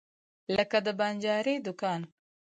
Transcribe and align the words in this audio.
لکه 0.55 0.77
د 0.85 0.87
بنجاري 0.99 1.55
دکان. 1.65 2.01